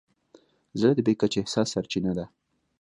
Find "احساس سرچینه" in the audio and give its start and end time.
1.41-2.11